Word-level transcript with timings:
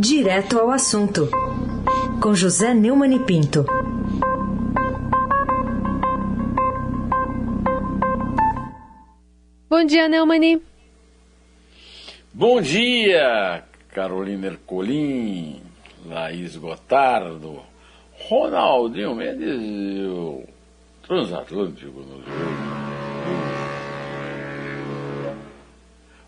Direto 0.00 0.60
ao 0.60 0.70
assunto, 0.70 1.28
com 2.22 2.32
José 2.32 2.72
Neumann 2.72 3.16
e 3.16 3.18
Pinto. 3.18 3.66
Bom 9.68 9.84
dia, 9.84 10.08
Neumani. 10.08 10.62
Bom 12.32 12.60
dia, 12.60 13.64
Carolina 13.92 14.46
Ercolim, 14.46 15.60
Laís 16.06 16.54
Gotardo, 16.54 17.60
Ronaldinho 18.28 19.16
Mendes 19.16 19.60
e 19.60 20.06
o 20.06 20.44
Transatlântico 21.02 22.04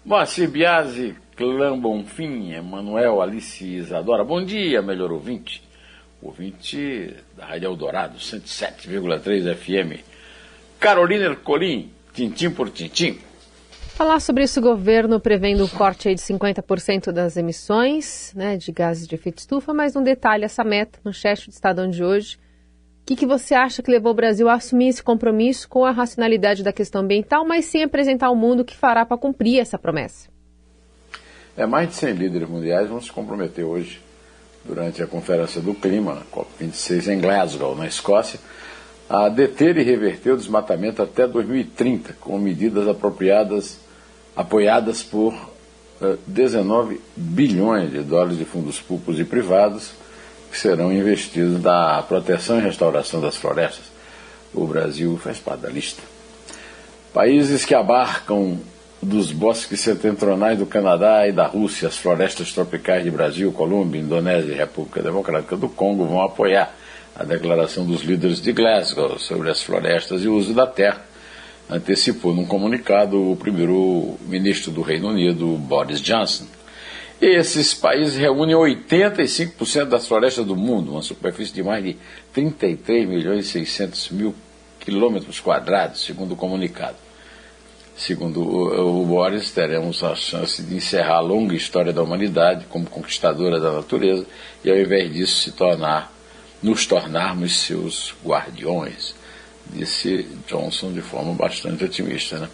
Moacir 0.05 0.51
Biasi, 0.51 1.15
Clã 1.41 1.79
Bonfim, 1.81 2.53
Emanuel, 2.53 3.23
Alice 3.23 3.65
Isadora. 3.65 4.23
Bom 4.23 4.45
dia, 4.45 4.83
melhor 4.83 5.11
ouvinte. 5.11 5.63
Ouvinte 6.21 7.17
da 7.35 7.47
Rádio 7.47 7.69
Eldorado, 7.69 8.19
107,3 8.19 9.57
FM. 9.57 10.05
Carolina 10.79 11.25
Ercolim, 11.25 11.91
tintim 12.13 12.51
por 12.51 12.69
tintim. 12.69 13.19
Falar 13.95 14.21
sobre 14.21 14.45
isso, 14.45 14.61
o 14.61 14.63
governo 14.63 15.19
prevendo 15.19 15.65
um 15.65 15.69
corte 15.69 16.15
de 16.15 16.21
50% 16.21 17.11
das 17.11 17.39
emissões 17.39 18.35
né, 18.37 18.59
de 18.59 18.71
gases 18.71 19.09
de 19.09 19.15
efeito 19.15 19.39
estufa, 19.39 19.73
mas 19.73 19.95
não 19.95 20.03
detalha 20.03 20.45
essa 20.45 20.63
meta, 20.63 20.99
manchete 21.03 21.49
do 21.49 21.55
Estadão 21.55 21.89
de 21.89 22.05
hoje. 22.05 22.37
O 22.37 23.07
que, 23.07 23.17
que 23.17 23.25
você 23.25 23.55
acha 23.55 23.83
que 23.83 23.91
levou 23.91 24.13
o 24.13 24.15
Brasil 24.15 24.47
a 24.47 24.57
assumir 24.57 24.89
esse 24.89 25.03
compromisso 25.03 25.67
com 25.71 25.87
a 25.87 25.91
racionalidade 25.91 26.63
da 26.63 26.71
questão 26.71 27.01
ambiental, 27.01 27.47
mas 27.47 27.65
sem 27.65 27.83
apresentar 27.83 28.27
ao 28.27 28.37
mundo 28.37 28.61
o 28.61 28.65
que 28.65 28.77
fará 28.77 29.07
para 29.07 29.17
cumprir 29.17 29.59
essa 29.59 29.79
promessa? 29.79 30.29
É, 31.61 31.67
mais 31.67 31.91
de 31.91 31.95
100 31.97 32.15
líderes 32.15 32.49
mundiais 32.49 32.89
vão 32.89 33.03
se 33.03 33.13
comprometer 33.13 33.67
hoje, 33.67 34.01
durante 34.65 35.03
a 35.03 35.07
Conferência 35.07 35.61
do 35.61 35.75
Clima, 35.75 36.23
COP26 36.33 37.09
em 37.09 37.21
Glasgow, 37.21 37.77
na 37.77 37.87
Escócia, 37.87 38.41
a 39.07 39.29
deter 39.29 39.77
e 39.77 39.83
reverter 39.83 40.33
o 40.33 40.39
desmatamento 40.39 41.03
até 41.03 41.27
2030, 41.27 42.15
com 42.19 42.39
medidas 42.39 42.89
apropriadas 42.89 43.79
apoiadas 44.35 45.03
por 45.03 45.35
19 46.27 46.95
eh, 46.95 46.99
bilhões 47.15 47.91
de 47.91 48.01
dólares 48.01 48.39
de 48.39 48.47
fundos 48.47 48.81
públicos 48.81 49.21
e 49.21 49.25
privados 49.27 49.93
que 50.51 50.59
serão 50.59 50.91
investidos 50.91 51.63
na 51.63 52.03
proteção 52.05 52.59
e 52.59 52.63
restauração 52.63 53.21
das 53.21 53.37
florestas. 53.37 53.85
O 54.55 54.67
Brasil 54.67 55.21
faz 55.23 55.39
parte 55.39 55.61
da 55.61 55.69
lista. 55.69 56.01
Países 57.13 57.67
que 57.67 57.75
abarcam 57.75 58.59
dos 59.03 59.33
bosques 59.33 59.81
setentrionais 59.81 60.59
do 60.59 60.67
Canadá 60.67 61.27
e 61.27 61.33
da 61.33 61.47
Rússia, 61.47 61.89
as 61.89 61.97
florestas 61.97 62.53
tropicais 62.53 63.03
de 63.03 63.11
Brasil, 63.11 63.51
Colômbia, 63.51 64.01
Indonésia 64.01 64.53
e 64.53 64.57
República 64.57 65.03
Democrática 65.03 65.57
do 65.57 65.69
Congo 65.69 66.05
vão 66.05 66.21
apoiar 66.23 66.75
a 67.17 67.25
declaração 67.25 67.85
dos 67.87 68.03
líderes 68.03 68.41
de 68.41 68.53
Glasgow 68.53 69.19
sobre 69.19 69.51
as 69.51 69.63
florestas 69.63 70.23
e 70.23 70.29
o 70.29 70.35
uso 70.35 70.53
da 70.53 70.67
terra 70.67 71.05
antecipou 71.69 72.35
num 72.35 72.45
comunicado 72.45 73.31
o 73.31 73.37
primeiro-ministro 73.37 74.71
do 74.71 74.83
Reino 74.83 75.09
Unido, 75.09 75.47
Boris 75.57 76.01
Johnson. 76.01 76.45
Esses 77.21 77.75
países 77.75 78.17
reúnem 78.17 78.57
85% 78.57 79.85
das 79.85 80.07
florestas 80.07 80.45
do 80.45 80.57
mundo, 80.57 80.93
uma 80.93 81.03
superfície 81.03 81.53
de 81.53 81.63
mais 81.63 81.85
de 81.85 81.97
33 82.33 83.09
milhões 83.09 83.47
e 83.47 83.51
600 83.51 84.11
mil 84.11 84.35
quilômetros 84.81 85.39
quadrados, 85.39 86.05
segundo 86.05 86.33
o 86.33 86.37
comunicado. 86.37 86.97
Segundo 88.01 88.41
o, 88.41 89.05
Boris, 89.05 89.51
teremos 89.51 90.03
a 90.03 90.15
chance 90.15 90.63
de 90.63 90.75
encerrar 90.75 91.17
a 91.17 91.21
longa 91.21 91.55
história 91.55 91.93
da 91.93 92.03
humanidade 92.03 92.65
como 92.71 92.87
conquistadora 92.87 93.61
da 93.61 93.73
natureza 93.73 94.25
e, 94.65 94.71
ao 94.71 94.79
invés 94.79 95.13
disso, 95.13 95.43
se 95.43 95.53
tornar, 95.53 96.11
nos 96.63 96.87
tornarmos 96.87 97.61
seus 97.61 98.15
guardiões 98.25 99.15
disse 99.67 100.27
Johnson 100.49 100.95
de 100.95 101.03
forma 101.03 101.35
bastante 101.35 101.85
otimista. 101.85 102.39
Né? 102.39 102.49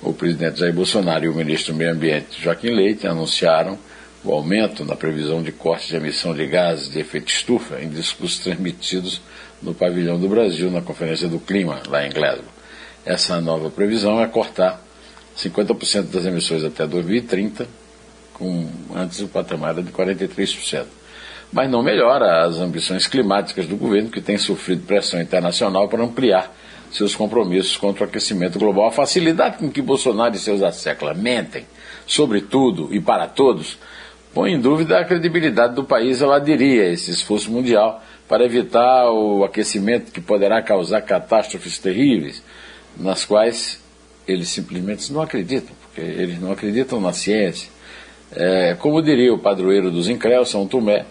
O 0.00 0.12
presidente 0.12 0.60
Jair 0.60 0.72
Bolsonaro 0.72 1.24
e 1.24 1.28
o 1.28 1.34
ministro 1.34 1.72
do 1.72 1.78
Meio 1.78 1.90
Ambiente 1.90 2.40
Joaquim 2.40 2.70
Leite 2.70 3.08
anunciaram 3.08 3.76
o 4.22 4.32
aumento 4.32 4.84
na 4.84 4.94
previsão 4.94 5.42
de 5.42 5.50
corte 5.50 5.88
de 5.88 5.96
emissão 5.96 6.32
de 6.32 6.46
gases 6.46 6.88
de 6.88 7.00
efeito 7.00 7.28
estufa 7.28 7.82
em 7.82 7.88
discursos 7.88 8.38
transmitidos 8.38 9.20
no 9.60 9.74
pavilhão 9.74 10.16
do 10.16 10.28
Brasil 10.28 10.70
na 10.70 10.80
Conferência 10.80 11.26
do 11.26 11.40
Clima, 11.40 11.82
lá 11.88 12.06
em 12.06 12.10
Glasgow. 12.10 12.55
Essa 13.06 13.40
nova 13.40 13.70
previsão 13.70 14.20
é 14.20 14.26
cortar 14.26 14.82
50% 15.38 16.10
das 16.10 16.26
emissões 16.26 16.64
até 16.64 16.86
2030, 16.86 17.66
com 18.34 18.68
antes 18.94 19.20
o 19.20 19.28
patamar 19.28 19.74
de 19.74 19.90
43% 19.90 20.84
mas 21.52 21.70
não 21.70 21.82
melhora 21.82 22.44
as 22.44 22.58
ambições 22.58 23.06
climáticas 23.06 23.66
do 23.66 23.76
governo, 23.76 24.10
que 24.10 24.20
tem 24.20 24.36
sofrido 24.36 24.86
pressão 24.86 25.20
internacional 25.20 25.88
para 25.88 26.02
ampliar 26.02 26.54
seus 26.90 27.14
compromissos 27.14 27.76
contra 27.76 28.04
o 28.04 28.08
aquecimento 28.08 28.58
global. 28.58 28.88
A 28.88 28.92
facilidade 28.92 29.58
com 29.58 29.70
que 29.70 29.82
Bolsonaro 29.82 30.34
e 30.34 30.38
seus 30.38 30.62
asseclas 30.62 31.16
mentem 31.16 31.66
sobre 32.06 32.40
tudo 32.40 32.88
e 32.94 33.00
para 33.00 33.26
todos 33.26 33.78
põe 34.32 34.52
em 34.52 34.60
dúvida 34.60 34.98
a 34.98 35.04
credibilidade 35.04 35.74
do 35.74 35.84
país 35.84 36.20
ao 36.22 36.32
aderir 36.32 36.82
a 36.82 36.92
esse 36.92 37.10
esforço 37.10 37.50
mundial 37.50 38.02
para 38.28 38.44
evitar 38.44 39.10
o 39.10 39.44
aquecimento 39.44 40.12
que 40.12 40.20
poderá 40.20 40.60
causar 40.60 41.00
catástrofes 41.02 41.78
terríveis, 41.78 42.42
nas 42.96 43.24
quais 43.24 43.80
eles 44.26 44.48
simplesmente 44.48 45.12
não 45.12 45.22
acreditam, 45.22 45.74
porque 45.82 46.00
eles 46.00 46.40
não 46.40 46.52
acreditam 46.52 47.00
na 47.00 47.12
ciência. 47.12 47.70
É, 48.32 48.74
como 48.74 49.02
diria 49.02 49.32
o 49.32 49.38
padroeiro 49.38 49.90
dos 49.90 50.08
incréus, 50.08 50.50
São 50.50 50.66
Tomé, 50.66 51.06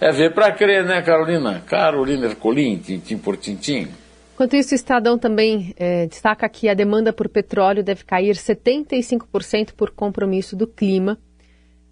é 0.00 0.12
ver 0.12 0.32
para 0.34 0.52
crer, 0.52 0.84
né, 0.84 1.02
Carolina? 1.02 1.60
Carolina 1.60 2.26
Ercolim, 2.26 2.78
tintim 2.78 3.18
por 3.18 3.36
tintim. 3.36 3.88
Enquanto 4.34 4.54
isso, 4.54 4.72
o 4.72 4.76
Estadão 4.76 5.18
também 5.18 5.74
é, 5.76 6.06
destaca 6.06 6.48
que 6.48 6.68
a 6.68 6.74
demanda 6.74 7.12
por 7.12 7.28
petróleo 7.28 7.82
deve 7.82 8.04
cair 8.04 8.36
75% 8.36 9.72
por 9.76 9.90
compromisso 9.90 10.54
do 10.54 10.66
clima. 10.66 11.18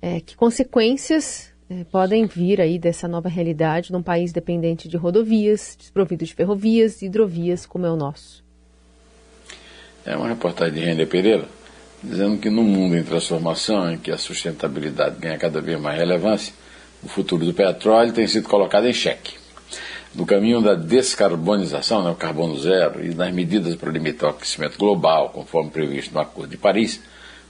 É, 0.00 0.20
que 0.20 0.36
consequências 0.36 1.52
é, 1.68 1.82
podem 1.84 2.26
vir 2.26 2.60
aí 2.60 2.78
dessa 2.78 3.08
nova 3.08 3.28
realidade 3.28 3.90
num 3.90 4.02
país 4.02 4.32
dependente 4.32 4.88
de 4.88 4.96
rodovias, 4.96 5.76
desprovido 5.76 6.24
de 6.24 6.34
ferrovias 6.34 7.02
e 7.02 7.06
hidrovias 7.06 7.66
como 7.66 7.86
é 7.86 7.90
o 7.90 7.96
nosso? 7.96 8.45
É 10.06 10.16
uma 10.16 10.28
reportagem 10.28 10.74
de 10.74 10.80
Render 10.80 11.06
Pereira 11.06 11.48
dizendo 12.02 12.38
que 12.38 12.48
no 12.48 12.62
mundo 12.62 12.96
em 12.96 13.02
transformação, 13.02 13.92
em 13.92 13.98
que 13.98 14.12
a 14.12 14.18
sustentabilidade 14.18 15.16
ganha 15.18 15.36
cada 15.36 15.60
vez 15.60 15.80
mais 15.80 15.98
relevância, 15.98 16.54
o 17.02 17.08
futuro 17.08 17.44
do 17.44 17.52
petróleo 17.52 18.12
tem 18.12 18.26
sido 18.28 18.48
colocado 18.48 18.86
em 18.86 18.92
xeque. 18.92 19.34
No 20.14 20.24
caminho 20.24 20.62
da 20.62 20.74
descarbonização, 20.74 22.04
né, 22.04 22.10
o 22.10 22.14
carbono 22.14 22.56
zero, 22.58 23.04
e 23.04 23.14
nas 23.14 23.34
medidas 23.34 23.74
para 23.74 23.90
limitar 23.90 24.30
o 24.30 24.32
aquecimento 24.34 24.78
global, 24.78 25.30
conforme 25.30 25.70
previsto 25.70 26.14
no 26.14 26.20
Acordo 26.20 26.50
de 26.50 26.56
Paris, 26.56 27.02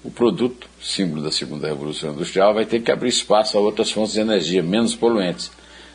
o 0.03 0.11
produto, 0.11 0.69
símbolo 0.81 1.22
da 1.22 1.31
segunda 1.31 1.69
revolução 1.69 2.12
industrial, 2.12 2.55
vai 2.55 2.65
ter 2.65 2.81
que 2.81 2.91
abrir 2.91 3.11
espaço 3.11 3.59
a 3.59 3.61
outras 3.61 3.91
fontes 3.91 4.15
de 4.15 4.21
energia 4.21 4.62
menos 4.62 4.97
poluentes, 4.97 5.50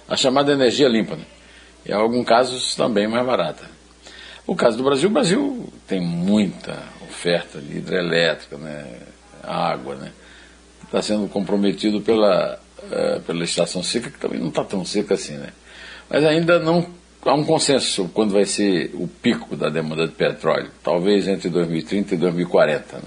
a 0.08 0.16
chamada 0.16 0.52
energia 0.52 0.88
limpa, 0.88 1.16
né? 1.16 1.26
e 1.86 1.92
em 1.92 1.94
alguns 1.94 2.26
casos 2.26 2.76
também 2.76 3.08
mais 3.08 3.26
barata. 3.26 3.81
O 4.46 4.56
caso 4.56 4.78
do 4.78 4.84
Brasil, 4.84 5.10
o 5.10 5.14
Brasil 5.14 5.74
tem 5.88 6.02
muita 6.02 6.84
oferta 7.04 7.60
de 7.60 7.78
hidrelétrica, 7.78 8.58
né? 8.58 9.00
água, 9.44 9.96
né? 9.96 10.12
está 10.84 11.02
sendo 11.02 11.28
comprometido 11.30 12.02
pela 12.02 12.60
é, 12.92 13.20
pela 13.20 13.44
estação 13.44 13.82
seca, 13.82 14.10
que 14.10 14.20
também 14.20 14.40
não 14.40 14.50
está 14.50 14.64
tão 14.64 14.84
seca 14.84 15.14
assim, 15.14 15.36
né? 15.38 15.50
Mas 16.10 16.26
ainda 16.26 16.60
não 16.60 16.86
há 17.24 17.34
um 17.34 17.46
consenso 17.46 17.88
sobre 17.88 18.12
quando 18.12 18.34
vai 18.34 18.46
ser 18.46 18.92
o 18.96 19.08
pico 19.08 19.56
da 19.56 19.70
demanda 19.70 20.08
de 20.08 20.14
petróleo, 20.14 20.72
talvez 20.84 21.28
entre 21.28 21.50
2030 21.50 22.16
e 22.16 22.18
2040, 22.18 22.98
né? 22.98 23.04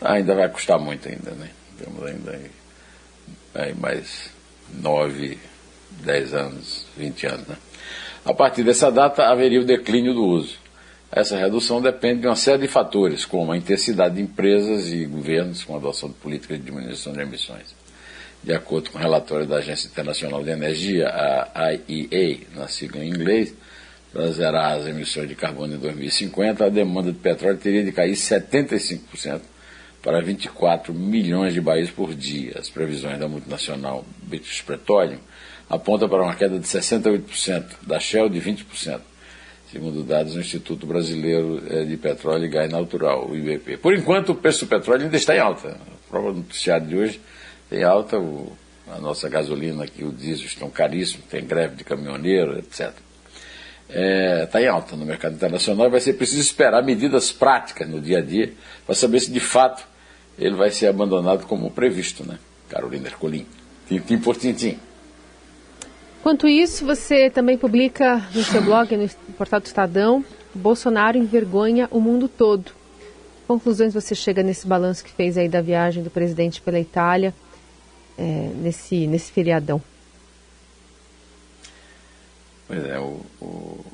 Ainda 0.00 0.34
vai 0.34 0.48
custar 0.48 0.78
muito 0.78 1.08
ainda, 1.08 1.30
né? 1.30 1.48
Temos 1.78 2.04
ainda 2.04 2.32
aí, 2.32 2.50
aí 3.54 3.74
mais 3.74 4.30
9, 4.74 5.38
10 6.02 6.34
anos, 6.34 6.86
20 6.96 7.26
anos, 7.26 7.46
né? 7.46 7.56
A 8.24 8.34
partir 8.34 8.64
dessa 8.64 8.90
data 8.90 9.28
haveria 9.28 9.60
o 9.60 9.64
declínio 9.64 10.12
do 10.12 10.24
uso. 10.24 10.58
Essa 11.16 11.38
redução 11.38 11.80
depende 11.80 12.22
de 12.22 12.26
uma 12.26 12.36
série 12.36 12.62
de 12.62 12.68
fatores, 12.68 13.24
como 13.24 13.52
a 13.52 13.56
intensidade 13.56 14.16
de 14.16 14.22
empresas 14.22 14.92
e 14.92 15.04
governos 15.04 15.62
com 15.62 15.74
a 15.74 15.76
adoção 15.78 16.08
de 16.08 16.16
políticas 16.16 16.58
de 16.58 16.64
diminuição 16.64 17.12
de 17.12 17.20
emissões 17.20 17.84
de 18.44 18.52
acordo 18.52 18.90
com 18.90 18.98
o 18.98 19.00
relatório 19.00 19.46
da 19.46 19.56
Agência 19.56 19.88
Internacional 19.88 20.44
de 20.44 20.50
Energia, 20.50 21.08
a 21.08 21.72
IEA, 21.88 22.40
na 22.54 22.68
sigla 22.68 23.02
em 23.02 23.08
inglês, 23.08 23.54
para 24.12 24.30
zerar 24.30 24.78
as 24.78 24.86
emissões 24.86 25.28
de 25.28 25.34
carbono 25.34 25.74
em 25.74 25.78
2050, 25.78 26.66
a 26.66 26.68
demanda 26.68 27.10
de 27.10 27.18
petróleo 27.18 27.56
teria 27.56 27.82
de 27.82 27.90
cair 27.90 28.12
75% 28.12 29.40
para 30.02 30.20
24 30.20 30.92
milhões 30.92 31.54
de 31.54 31.60
barris 31.60 31.90
por 31.90 32.14
dia. 32.14 32.52
As 32.58 32.68
previsões 32.68 33.18
da 33.18 33.26
multinacional 33.26 34.04
British 34.22 34.60
Petroleum 34.60 35.18
apontam 35.68 36.06
para 36.06 36.22
uma 36.22 36.34
queda 36.34 36.58
de 36.58 36.66
68%, 36.66 37.64
da 37.86 37.98
Shell 37.98 38.28
de 38.28 38.40
20%, 38.40 39.00
segundo 39.74 40.04
dados 40.04 40.34
do 40.34 40.40
Instituto 40.40 40.86
Brasileiro 40.86 41.60
eh, 41.68 41.82
de 41.82 41.96
Petróleo 41.96 42.44
e 42.44 42.48
Gás 42.48 42.70
Natural, 42.70 43.28
o 43.28 43.36
IBP. 43.36 43.76
Por 43.78 43.92
enquanto, 43.92 44.30
o 44.30 44.34
preço 44.36 44.64
do 44.64 44.68
petróleo 44.68 45.02
ainda 45.02 45.16
está 45.16 45.34
em 45.34 45.40
alta. 45.40 45.70
A 45.70 46.08
prova 46.08 46.32
do 46.32 46.38
noticiário 46.38 46.86
de 46.86 46.96
hoje 46.96 47.20
tem 47.68 47.82
alta, 47.82 48.16
o 48.16 48.52
A 48.88 49.00
nossa 49.00 49.28
gasolina 49.28 49.82
aqui, 49.82 50.04
o 50.04 50.12
diesel 50.12 50.46
estão 50.46 50.70
caríssimos, 50.70 51.26
tem 51.26 51.44
greve 51.44 51.74
de 51.74 51.82
caminhoneiro, 51.82 52.56
etc. 52.56 52.92
Está 52.92 52.94
é, 53.90 54.46
tá 54.46 54.62
em 54.62 54.68
alta 54.68 54.94
no 54.94 55.04
mercado 55.04 55.34
internacional 55.34 55.88
e 55.88 55.90
vai 55.90 56.00
ser 56.00 56.12
preciso 56.12 56.40
esperar 56.40 56.80
medidas 56.84 57.32
práticas 57.32 57.88
no 57.88 58.00
dia 58.00 58.18
a 58.18 58.22
dia 58.22 58.52
para 58.86 58.94
saber 58.94 59.18
se 59.18 59.32
de 59.32 59.40
fato 59.40 59.84
ele 60.38 60.54
vai 60.54 60.70
ser 60.70 60.86
abandonado 60.86 61.46
como 61.46 61.68
previsto, 61.72 62.24
né? 62.24 62.38
Carolina 62.68 63.08
Ercolim. 63.08 63.44
Tintim 63.88 64.18
por 64.18 64.36
tintim. 64.36 64.78
Enquanto 66.24 66.48
isso, 66.48 66.86
você 66.86 67.28
também 67.28 67.58
publica 67.58 68.16
no 68.34 68.42
seu 68.42 68.62
blog, 68.62 68.96
no 68.96 69.06
portal 69.34 69.60
do 69.60 69.66
Estadão, 69.66 70.24
Bolsonaro 70.54 71.18
envergonha 71.18 71.86
o 71.90 72.00
mundo 72.00 72.28
todo. 72.28 72.72
Conclusões 73.46 73.92
você 73.92 74.14
chega 74.14 74.42
nesse 74.42 74.66
balanço 74.66 75.04
que 75.04 75.12
fez 75.12 75.36
aí 75.36 75.50
da 75.50 75.60
viagem 75.60 76.02
do 76.02 76.08
presidente 76.08 76.62
pela 76.62 76.80
Itália, 76.80 77.34
é, 78.16 78.50
nesse, 78.56 79.06
nesse 79.06 79.32
feriadão? 79.32 79.82
Pois 82.66 82.82
é, 82.86 82.98
o, 82.98 83.20
o, 83.38 83.84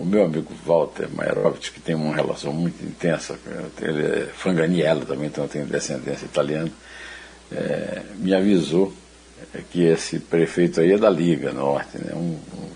o 0.00 0.04
meu 0.04 0.24
amigo 0.24 0.52
Walter 0.66 1.08
Mairovich, 1.14 1.70
que 1.70 1.80
tem 1.80 1.94
uma 1.94 2.16
relação 2.16 2.52
muito 2.52 2.84
intensa, 2.84 3.38
ele 3.80 4.04
é 4.04 4.26
franganiello 4.34 5.06
também, 5.06 5.28
então 5.28 5.46
tem 5.46 5.64
descendência 5.64 6.24
italiana, 6.24 6.72
é, 7.52 8.02
me 8.16 8.34
avisou 8.34 8.92
que 9.70 9.84
esse 9.84 10.18
prefeito 10.18 10.80
aí 10.80 10.92
é 10.92 10.98
da 10.98 11.10
Liga 11.10 11.52
Norte, 11.52 11.98
né? 11.98 12.12
Um, 12.14 12.38
um 12.56 12.70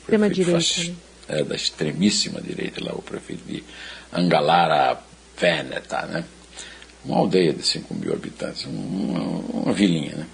Extrema 0.00 0.28
direita, 0.28 0.82
né? 0.82 0.94
É, 1.26 1.42
da 1.42 1.54
extremíssima 1.54 2.40
direita 2.40 2.84
lá, 2.84 2.92
o 2.92 3.02
prefeito 3.02 3.42
de 3.46 3.64
Angalara 4.12 4.98
Veneta, 5.38 6.02
né? 6.06 6.24
Uma 7.04 7.18
aldeia 7.18 7.52
de 7.52 7.62
5 7.62 7.94
mil 7.94 8.12
habitantes, 8.12 8.64
uma, 8.64 9.20
uma 9.20 9.72
vilinha, 9.72 10.16
né? 10.16 10.26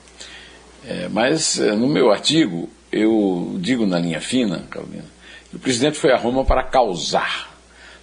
É, 0.86 1.08
mas 1.08 1.58
é, 1.60 1.72
no 1.74 1.86
meu 1.86 2.10
artigo 2.10 2.68
eu 2.90 3.56
digo 3.60 3.86
na 3.86 3.98
linha 3.98 4.20
fina, 4.20 4.64
Carolina, 4.70 5.04
que 5.48 5.56
o 5.56 5.58
presidente 5.58 5.96
foi 5.96 6.12
a 6.12 6.16
Roma 6.16 6.44
para 6.44 6.64
causar, 6.64 7.56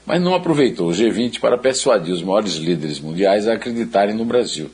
mas 0.05 0.21
não 0.21 0.33
aproveitou 0.33 0.89
o 0.89 0.93
G20 0.93 1.39
para 1.39 1.57
persuadir 1.57 2.13
os 2.13 2.21
maiores 2.21 2.53
líderes 2.53 2.99
mundiais 2.99 3.47
a 3.47 3.53
acreditarem 3.53 4.15
no 4.15 4.23
Brasil 4.23 4.69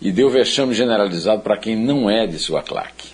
e 0.00 0.12
deu 0.12 0.30
vexame 0.30 0.74
generalizado 0.74 1.42
para 1.42 1.56
quem 1.56 1.76
não 1.76 2.08
é 2.08 2.26
de 2.26 2.38
sua 2.38 2.62
claque. 2.62 3.08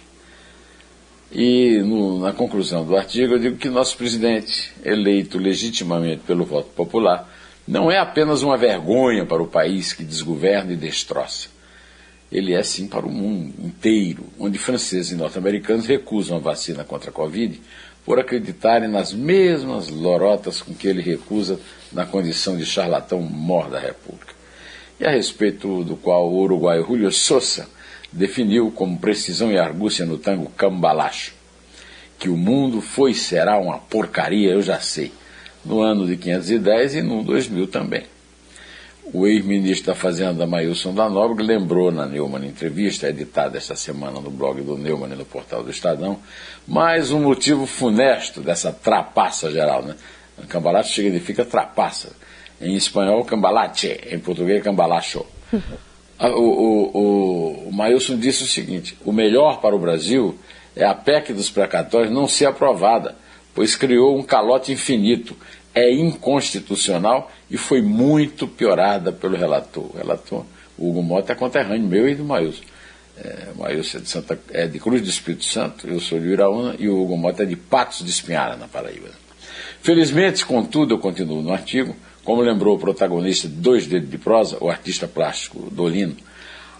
E 1.32 1.78
no, 1.78 2.20
na 2.20 2.32
conclusão 2.32 2.84
do 2.84 2.96
artigo 2.96 3.34
eu 3.34 3.38
digo 3.38 3.56
que 3.56 3.68
nosso 3.68 3.96
presidente, 3.96 4.72
eleito 4.84 5.38
legitimamente 5.38 6.22
pelo 6.26 6.44
voto 6.44 6.68
popular, 6.70 7.28
não 7.66 7.90
é 7.90 7.98
apenas 7.98 8.42
uma 8.42 8.56
vergonha 8.56 9.24
para 9.24 9.42
o 9.42 9.48
país 9.48 9.92
que 9.92 10.04
desgoverna 10.04 10.72
e 10.72 10.76
destroça. 10.76 11.48
Ele 12.30 12.52
é 12.52 12.62
sim 12.62 12.86
para 12.86 13.06
o 13.06 13.10
mundo 13.10 13.54
inteiro, 13.64 14.24
onde 14.38 14.58
franceses 14.58 15.12
e 15.12 15.16
norte-americanos 15.16 15.86
recusam 15.86 16.36
a 16.36 16.40
vacina 16.40 16.84
contra 16.84 17.10
a 17.10 17.12
Covid 17.12 17.60
por 18.04 18.18
acreditarem 18.18 18.88
nas 18.88 19.12
mesmas 19.12 19.88
lorotas 19.88 20.60
com 20.60 20.74
que 20.74 20.86
ele 20.86 21.00
recusa 21.00 21.58
na 21.90 22.04
condição 22.04 22.56
de 22.56 22.66
charlatão 22.66 23.22
mor 23.22 23.70
da 23.70 23.78
República. 23.78 24.33
E 24.98 25.04
a 25.04 25.10
respeito 25.10 25.82
do 25.82 25.96
qual 25.96 26.28
o 26.30 26.38
uruguaio 26.38 26.86
Julio 26.86 27.10
Sousa 27.10 27.68
definiu 28.12 28.70
como 28.70 28.98
precisão 28.98 29.50
e 29.50 29.58
argúcia 29.58 30.06
no 30.06 30.18
tango 30.18 30.50
Cambalacho, 30.50 31.34
que 32.18 32.28
o 32.28 32.36
mundo 32.36 32.80
foi 32.80 33.10
e 33.10 33.14
será 33.14 33.58
uma 33.58 33.78
porcaria, 33.78 34.50
eu 34.52 34.62
já 34.62 34.78
sei 34.78 35.12
no 35.64 35.80
ano 35.80 36.06
de 36.06 36.16
510 36.16 36.96
e 36.96 37.02
no 37.02 37.22
2000 37.22 37.66
também. 37.68 38.04
O 39.12 39.26
ex-ministro 39.26 39.88
da 39.88 39.94
Fazenda, 39.94 40.46
Mailson 40.46 40.94
da 40.94 41.08
Nóbrega, 41.08 41.42
lembrou 41.42 41.92
na 41.92 42.06
Neumann 42.06 42.46
entrevista, 42.46 43.08
editada 43.08 43.58
esta 43.58 43.76
semana 43.76 44.20
no 44.20 44.30
blog 44.30 44.60
do 44.62 44.78
Neumann 44.78 45.12
e 45.12 45.16
no 45.16 45.24
portal 45.24 45.62
do 45.62 45.70
Estadão, 45.70 46.18
mais 46.66 47.10
um 47.10 47.20
motivo 47.20 47.66
funesto 47.66 48.40
dessa 48.40 48.72
trapaça 48.72 49.50
geral. 49.50 49.82
Né? 49.82 49.94
Cambalache 50.48 50.94
significa 50.94 51.44
trapaça. 51.44 52.12
Em 52.64 52.74
espanhol, 52.74 53.24
cambalache. 53.24 54.00
Em 54.10 54.18
português, 54.18 54.62
cambalacho. 54.62 55.24
o, 56.18 56.26
o, 56.26 56.98
o, 56.98 57.68
o 57.68 57.72
Mailson 57.72 58.16
disse 58.16 58.42
o 58.42 58.46
seguinte: 58.46 58.96
o 59.04 59.12
melhor 59.12 59.60
para 59.60 59.76
o 59.76 59.78
Brasil 59.78 60.36
é 60.74 60.84
a 60.84 60.94
PEC 60.94 61.32
dos 61.32 61.50
precatórios 61.50 62.12
não 62.12 62.26
ser 62.26 62.46
aprovada 62.46 63.14
pois 63.54 63.76
criou 63.76 64.18
um 64.18 64.22
calote 64.22 64.72
infinito. 64.72 65.36
É 65.74 65.92
inconstitucional 65.92 67.30
e 67.50 67.56
foi 67.56 67.82
muito 67.82 68.46
piorada 68.46 69.10
pelo 69.12 69.36
relator. 69.36 69.84
O 69.84 69.96
relator, 69.96 70.44
Hugo 70.78 71.02
Mota, 71.02 71.32
é 71.32 71.36
conterrâneo 71.36 71.86
meu 71.86 72.08
e 72.08 72.14
do 72.14 72.24
Maílson. 72.24 72.62
É, 73.16 73.48
o 73.54 73.60
Maílson 73.60 73.98
é 73.98 74.00
de, 74.00 74.08
Santa, 74.08 74.40
é 74.52 74.66
de 74.66 74.78
Cruz 74.78 75.02
do 75.02 75.08
Espírito 75.08 75.44
Santo, 75.44 75.88
eu 75.88 76.00
sou 76.00 76.18
de 76.18 76.26
Iraúna 76.26 76.76
e 76.78 76.88
o 76.88 77.00
Hugo 77.00 77.16
Mota 77.16 77.42
é 77.42 77.46
de 77.46 77.56
Patos 77.56 78.04
de 78.04 78.10
Espinhara, 78.10 78.56
na 78.56 78.68
Paraíba. 78.68 79.08
Felizmente, 79.82 80.46
contudo, 80.46 80.94
eu 80.94 80.98
continuo 80.98 81.42
no 81.42 81.52
artigo, 81.52 81.94
como 82.24 82.42
lembrou 82.42 82.76
o 82.76 82.78
protagonista 82.78 83.48
de 83.48 83.54
Dois 83.54 83.86
Dedos 83.86 84.10
de 84.10 84.18
Prosa, 84.18 84.56
o 84.60 84.68
artista 84.68 85.06
plástico 85.06 85.70
Dolino, 85.70 86.16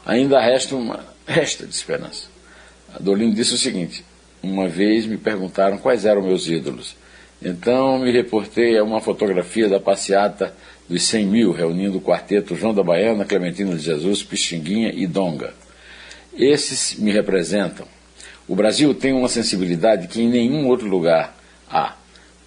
ainda 0.05 0.41
resta 0.41 0.75
uma 0.75 1.05
resta 1.27 1.67
de 1.67 1.75
esperança. 1.75 2.29
A 2.95 2.99
Dolino 2.99 3.35
disse 3.35 3.55
o 3.55 3.59
seguinte: 3.59 4.05
uma 4.43 4.69
vez 4.69 5.07
me 5.07 5.17
perguntaram 5.17 5.79
quais 5.79 6.05
eram 6.05 6.23
meus 6.23 6.49
ídolos. 6.49 6.97
Então 7.43 7.99
me 7.99 8.11
reportei 8.11 8.79
a 8.79 8.85
uma 8.85 9.01
fotografia 9.01 9.69
da 9.69 9.79
passeata 9.79 10.55
dos 10.89 11.03
100 11.05 11.27
mil, 11.27 11.53
reunindo 11.53 11.99
o 11.99 12.01
quarteto 12.01 12.55
João 12.55 12.75
da 12.75 12.83
Baiana, 12.83 13.25
Clementina 13.25 13.75
de 13.75 13.83
Jesus, 13.83 14.23
Pixinguinha 14.23 14.93
e 14.95 15.07
Donga. 15.07 15.53
Esses 16.37 16.99
me 16.99 17.11
representam. 17.11 17.87
O 18.47 18.55
Brasil 18.55 18.95
tem 18.95 19.13
uma 19.13 19.29
sensibilidade 19.29 20.09
que 20.09 20.21
em 20.21 20.29
nenhum 20.29 20.69
outro 20.69 20.87
lugar 20.87 21.37
há. 21.71 21.97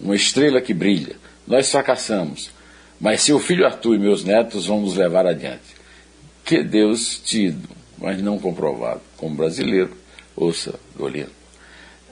Uma 0.00 0.14
estrela 0.14 0.60
que 0.60 0.72
brilha. 0.72 1.16
Nós 1.46 1.70
fracassamos, 1.70 2.50
mas 3.00 3.22
seu 3.22 3.38
filho 3.38 3.64
Arthur 3.64 3.94
e 3.94 3.98
meus 3.98 4.24
netos 4.24 4.66
vão 4.66 4.80
nos 4.80 4.96
levar 4.96 5.26
adiante. 5.26 5.76
Que 6.44 6.62
Deus 6.62 7.20
tido, 7.24 7.68
mas 7.98 8.20
não 8.22 8.38
comprovado, 8.38 9.00
como 9.16 9.36
brasileiro, 9.36 9.90
ouça 10.34 10.74
Dolino. 10.96 11.30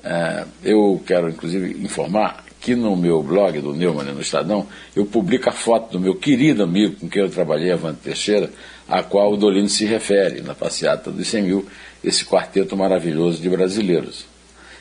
É, 0.04 0.44
eu 0.62 1.02
quero, 1.04 1.28
inclusive, 1.28 1.82
informar 1.82 2.44
que 2.60 2.74
no 2.74 2.96
meu 2.96 3.22
blog 3.22 3.60
do 3.60 3.72
Neumann, 3.72 4.12
no 4.12 4.20
Estadão, 4.20 4.66
eu 4.94 5.06
publico 5.06 5.48
a 5.48 5.52
foto 5.52 5.92
do 5.92 6.00
meu 6.00 6.14
querido 6.14 6.62
amigo 6.62 6.96
com 6.96 7.08
quem 7.08 7.22
eu 7.22 7.30
trabalhei, 7.30 7.70
Avante 7.70 8.00
Teixeira, 8.02 8.50
a 8.88 9.02
qual 9.02 9.32
o 9.32 9.36
Dolino 9.36 9.68
se 9.68 9.84
refere 9.84 10.40
na 10.40 10.54
passeata 10.54 11.10
dos 11.10 11.26
100 11.28 11.42
mil, 11.42 11.66
esse 12.02 12.24
quarteto 12.24 12.76
maravilhoso 12.76 13.40
de 13.40 13.48
brasileiros. 13.48 14.26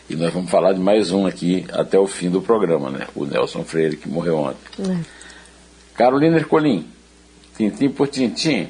E 0.09 0.15
nós 0.15 0.33
vamos 0.33 0.51
falar 0.51 0.73
de 0.73 0.79
mais 0.79 1.11
um 1.11 1.25
aqui 1.25 1.65
até 1.71 1.97
o 1.97 2.05
fim 2.05 2.29
do 2.29 2.41
programa, 2.41 2.89
né? 2.89 3.07
O 3.15 3.25
Nelson 3.25 3.63
Freire, 3.63 3.97
que 3.97 4.07
morreu 4.07 4.37
ontem. 4.37 4.91
É. 4.91 5.24
Carolina 5.95 6.37
Ercolim, 6.37 6.87
tintim 7.55 7.89
por 7.89 8.07
tintim, 8.07 8.69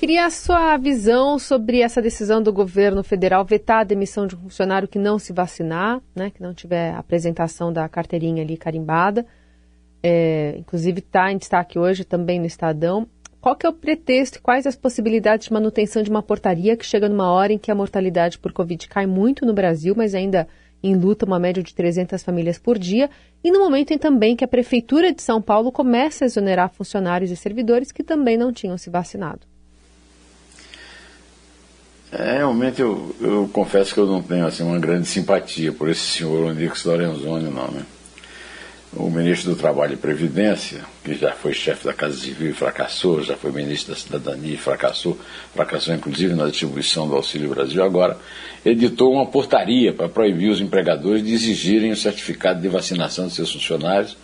Queria 0.00 0.24
a 0.24 0.30
sua 0.30 0.78
visão 0.78 1.38
sobre 1.38 1.82
essa 1.82 2.00
decisão 2.00 2.42
do 2.42 2.50
governo 2.50 3.04
federal 3.04 3.44
vetar 3.44 3.80
a 3.80 3.84
demissão 3.84 4.26
de 4.26 4.34
um 4.34 4.38
funcionário 4.38 4.88
que 4.88 4.98
não 4.98 5.18
se 5.18 5.30
vacinar, 5.30 6.00
né, 6.16 6.30
que 6.30 6.42
não 6.42 6.54
tiver 6.54 6.94
apresentação 6.94 7.70
da 7.70 7.86
carteirinha 7.86 8.42
ali 8.42 8.56
carimbada. 8.56 9.26
É, 10.02 10.54
inclusive 10.56 11.00
está 11.00 11.30
em 11.30 11.36
destaque 11.36 11.78
hoje 11.78 12.02
também 12.02 12.40
no 12.40 12.46
Estadão. 12.46 13.06
Qual 13.42 13.54
que 13.54 13.66
é 13.66 13.68
o 13.68 13.74
pretexto 13.74 14.38
e 14.38 14.40
quais 14.40 14.66
as 14.66 14.74
possibilidades 14.74 15.48
de 15.48 15.52
manutenção 15.52 16.02
de 16.02 16.08
uma 16.08 16.22
portaria 16.22 16.78
que 16.78 16.86
chega 16.86 17.06
numa 17.06 17.30
hora 17.30 17.52
em 17.52 17.58
que 17.58 17.70
a 17.70 17.74
mortalidade 17.74 18.38
por 18.38 18.54
Covid 18.54 18.88
cai 18.88 19.04
muito 19.04 19.44
no 19.44 19.52
Brasil, 19.52 19.92
mas 19.94 20.14
ainda 20.14 20.48
em 20.82 20.94
luta 20.94 21.26
uma 21.26 21.38
média 21.38 21.62
de 21.62 21.74
300 21.74 22.22
famílias 22.22 22.58
por 22.58 22.78
dia, 22.78 23.10
e 23.42 23.50
no 23.50 23.58
momento 23.58 23.92
em 23.92 23.98
também 23.98 24.36
que 24.36 24.44
a 24.44 24.48
Prefeitura 24.48 25.12
de 25.12 25.22
São 25.22 25.40
Paulo 25.40 25.70
começa 25.72 26.24
a 26.24 26.26
exonerar 26.26 26.70
funcionários 26.70 27.30
e 27.30 27.36
servidores 27.36 27.92
que 27.92 28.02
também 28.02 28.36
não 28.36 28.52
tinham 28.52 28.76
se 28.76 28.90
vacinado? 28.90 29.40
É, 32.12 32.38
realmente 32.38 32.80
eu, 32.80 33.14
eu 33.20 33.48
confesso 33.52 33.94
que 33.94 34.00
eu 34.00 34.06
não 34.06 34.20
tenho 34.20 34.44
assim, 34.44 34.64
uma 34.64 34.78
grande 34.78 35.06
simpatia 35.06 35.72
por 35.72 35.88
esse 35.88 36.00
senhor 36.00 36.46
Onix 36.46 36.84
Lorenzoni, 36.84 37.48
não, 37.48 37.70
né? 37.70 37.82
O 38.92 39.08
ministro 39.08 39.50
do 39.52 39.56
Trabalho 39.56 39.94
e 39.94 39.96
Previdência, 39.96 40.80
que 41.04 41.14
já 41.14 41.30
foi 41.30 41.52
chefe 41.52 41.84
da 41.84 41.92
Casa 41.92 42.16
Civil 42.16 42.50
e 42.50 42.52
fracassou, 42.52 43.22
já 43.22 43.36
foi 43.36 43.52
ministro 43.52 43.94
da 43.94 44.00
Cidadania 44.00 44.54
e 44.54 44.56
fracassou, 44.56 45.16
fracassou 45.54 45.94
inclusive 45.94 46.34
na 46.34 46.48
distribuição 46.48 47.06
do 47.06 47.14
Auxílio 47.14 47.48
Brasil, 47.50 47.84
agora 47.84 48.18
editou 48.64 49.12
uma 49.12 49.26
portaria 49.26 49.92
para 49.92 50.08
proibir 50.08 50.50
os 50.50 50.60
empregadores 50.60 51.24
de 51.24 51.32
exigirem 51.32 51.90
o 51.90 51.96
certificado 51.96 52.60
de 52.60 52.68
vacinação 52.68 53.26
de 53.26 53.34
seus 53.34 53.52
funcionários 53.52 54.16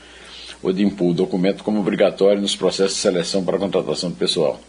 ou 0.62 0.72
de 0.72 0.82
impor 0.82 1.10
o 1.10 1.14
documento 1.14 1.64
como 1.64 1.80
obrigatório 1.80 2.40
nos 2.40 2.56
processos 2.56 2.94
de 2.94 3.02
seleção 3.02 3.44
para 3.44 3.58
contratação 3.58 4.10
do 4.10 4.16
pessoal. 4.16 4.60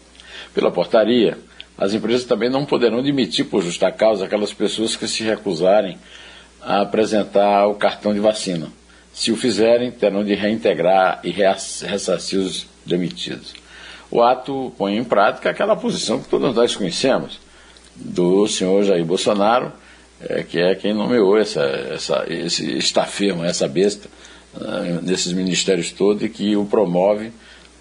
Pela 0.54 0.70
portaria, 0.70 1.38
as 1.76 1.94
empresas 1.94 2.24
também 2.24 2.50
não 2.50 2.64
poderão 2.64 3.02
demitir 3.02 3.46
por 3.46 3.62
justa 3.62 3.90
causa 3.92 4.24
aquelas 4.24 4.52
pessoas 4.52 4.96
que 4.96 5.06
se 5.06 5.22
recusarem 5.22 5.98
a 6.60 6.80
apresentar 6.80 7.66
o 7.66 7.74
cartão 7.74 8.12
de 8.12 8.20
vacina. 8.20 8.68
Se 9.12 9.32
o 9.32 9.36
fizerem, 9.36 9.90
terão 9.90 10.24
de 10.24 10.34
reintegrar 10.34 11.20
e 11.24 11.30
ressarcir 11.30 12.40
os 12.40 12.66
demitidos. 12.84 13.54
O 14.10 14.22
ato 14.22 14.72
põe 14.78 14.96
em 14.96 15.04
prática 15.04 15.50
aquela 15.50 15.76
posição 15.76 16.20
que 16.20 16.28
todos 16.28 16.54
nós 16.54 16.74
conhecemos, 16.74 17.38
do 17.98 18.46
senhor 18.46 18.82
Jair 18.84 19.04
Bolsonaro, 19.04 19.72
é, 20.20 20.42
que 20.42 20.58
é 20.58 20.74
quem 20.74 20.94
nomeou 20.94 21.38
essa, 21.38 21.62
essa, 21.62 22.24
esse 22.28 22.78
estafirma, 22.78 23.46
essa 23.46 23.68
besta, 23.68 24.08
né, 24.58 25.00
nesses 25.02 25.32
ministérios 25.32 25.92
todos 25.92 26.22
e 26.22 26.28
que 26.28 26.56
o 26.56 26.64
promove, 26.64 27.32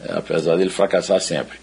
é, 0.02 0.14
apesar 0.14 0.56
dele 0.56 0.70
fracassar 0.70 1.20
sempre. 1.22 1.58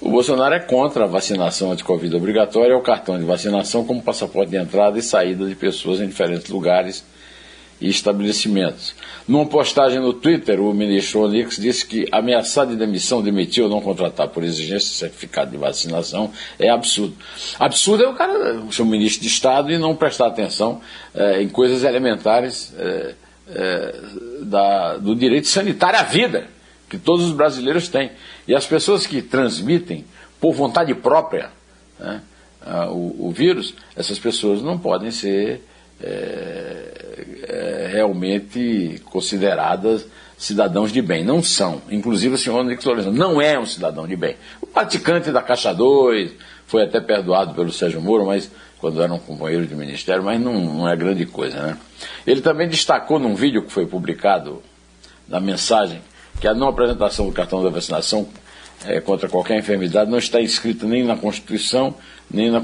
O 0.00 0.10
Bolsonaro 0.10 0.54
é 0.54 0.60
contra 0.60 1.04
a 1.04 1.06
vacinação 1.06 1.72
anti-Covid 1.72 2.14
obrigatória, 2.14 2.72
é 2.72 2.76
o 2.76 2.82
cartão 2.82 3.18
de 3.18 3.24
vacinação 3.24 3.84
como 3.84 4.02
passaporte 4.02 4.50
de 4.50 4.58
entrada 4.58 4.98
e 4.98 5.02
saída 5.02 5.46
de 5.46 5.54
pessoas 5.54 6.00
em 6.00 6.06
diferentes 6.06 6.50
lugares 6.50 7.04
e 7.80 7.88
estabelecimentos. 7.88 8.94
Numa 9.28 9.46
postagem 9.46 10.00
no 10.00 10.12
Twitter, 10.12 10.60
o 10.60 10.72
ministro 10.72 11.20
Onix 11.20 11.56
disse 11.56 11.84
que 11.84 12.06
ameaçar 12.10 12.66
de 12.66 12.76
demissão, 12.76 13.22
demitir 13.22 13.62
ou 13.62 13.68
não 13.68 13.80
contratar 13.80 14.28
por 14.28 14.42
exigência 14.42 14.88
de 14.88 14.94
certificado 14.94 15.50
de 15.50 15.56
vacinação 15.56 16.30
é 16.58 16.70
absurdo. 16.70 17.14
Absurdo 17.58 18.04
é 18.04 18.08
o 18.08 18.14
cara 18.14 18.62
ser 18.70 18.82
um 18.82 18.86
ministro 18.86 19.22
de 19.22 19.28
Estado 19.28 19.70
e 19.70 19.78
não 19.78 19.94
prestar 19.94 20.28
atenção 20.28 20.80
é, 21.14 21.42
em 21.42 21.48
coisas 21.48 21.84
elementares 21.84 22.72
é, 22.78 23.14
é, 23.48 23.94
da, 24.42 24.96
do 24.96 25.14
direito 25.14 25.48
sanitário 25.48 25.98
à 25.98 26.02
vida, 26.02 26.48
que 26.88 26.96
todos 26.96 27.26
os 27.26 27.32
brasileiros 27.32 27.88
têm. 27.88 28.10
E 28.48 28.54
as 28.54 28.64
pessoas 28.64 29.06
que 29.06 29.20
transmitem 29.20 30.04
por 30.40 30.54
vontade 30.54 30.94
própria 30.94 31.50
né, 31.98 32.22
o, 32.90 33.28
o 33.28 33.32
vírus, 33.32 33.74
essas 33.94 34.18
pessoas 34.18 34.62
não 34.62 34.78
podem 34.78 35.10
ser 35.10 35.62
realmente 37.96 39.00
consideradas 39.06 40.06
cidadãos 40.36 40.92
de 40.92 41.00
bem. 41.00 41.24
Não 41.24 41.42
são. 41.42 41.80
Inclusive 41.90 42.34
o 42.34 42.38
senhor 42.38 42.62
Nix 42.62 42.84
Lourenço 42.84 43.10
não 43.10 43.40
é 43.40 43.58
um 43.58 43.64
cidadão 43.64 44.06
de 44.06 44.14
bem. 44.14 44.36
O 44.60 44.66
praticante 44.66 45.30
da 45.32 45.40
Caixa 45.40 45.72
2 45.72 46.32
foi 46.66 46.82
até 46.82 47.00
perdoado 47.00 47.54
pelo 47.54 47.72
Sérgio 47.72 48.00
Moro, 48.02 48.26
mas 48.26 48.50
quando 48.78 49.02
era 49.02 49.12
um 49.12 49.18
companheiro 49.18 49.66
de 49.66 49.74
ministério, 49.74 50.22
mas 50.22 50.38
não, 50.38 50.52
não 50.52 50.88
é 50.88 50.94
grande 50.94 51.24
coisa. 51.24 51.56
Né? 51.56 51.78
Ele 52.26 52.42
também 52.42 52.68
destacou 52.68 53.18
num 53.18 53.34
vídeo 53.34 53.62
que 53.62 53.72
foi 53.72 53.86
publicado, 53.86 54.62
na 55.26 55.40
mensagem, 55.40 56.02
que 56.38 56.46
a 56.46 56.52
não 56.52 56.68
apresentação 56.68 57.26
do 57.26 57.32
cartão 57.32 57.64
da 57.64 57.70
vacinação 57.70 58.28
é, 58.84 59.00
contra 59.00 59.26
qualquer 59.26 59.58
enfermidade 59.58 60.10
não 60.10 60.18
está 60.18 60.40
inscrita 60.40 60.86
nem 60.86 61.02
na 61.02 61.16
Constituição, 61.16 61.94
nem 62.30 62.50
na 62.50 62.60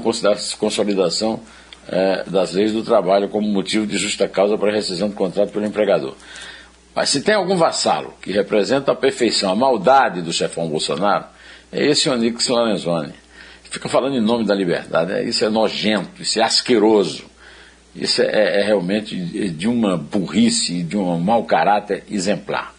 consolidação 0.59 1.41
é, 1.87 2.23
das 2.27 2.53
leis 2.53 2.71
do 2.71 2.83
trabalho 2.83 3.29
como 3.29 3.47
motivo 3.47 3.85
de 3.85 3.97
justa 3.97 4.27
causa 4.27 4.57
para 4.57 4.71
rescisão 4.71 5.09
do 5.09 5.15
contrato 5.15 5.51
pelo 5.51 5.65
empregador. 5.65 6.15
Mas 6.95 7.09
se 7.09 7.21
tem 7.21 7.35
algum 7.35 7.55
vassalo 7.55 8.13
que 8.21 8.31
representa 8.31 8.91
a 8.91 8.95
perfeição, 8.95 9.51
a 9.51 9.55
maldade 9.55 10.21
do 10.21 10.31
chefão 10.31 10.67
Bolsonaro, 10.67 11.25
é 11.71 11.85
esse 11.85 12.09
Onix 12.09 12.47
Lorenzoni. 12.47 13.13
Fica 13.63 13.89
falando 13.89 14.15
em 14.15 14.21
nome 14.21 14.45
da 14.45 14.53
liberdade. 14.53 15.13
É, 15.13 15.23
isso 15.23 15.43
é 15.43 15.49
nojento, 15.49 16.21
isso 16.21 16.39
é 16.39 16.43
asqueroso. 16.43 17.25
Isso 17.95 18.21
é, 18.21 18.25
é, 18.25 18.61
é 18.61 18.63
realmente 18.63 19.15
de 19.49 19.67
uma 19.67 19.97
burrice, 19.97 20.83
de 20.83 20.95
um 20.95 21.17
mau 21.19 21.43
caráter 21.43 22.03
exemplar. 22.09 22.73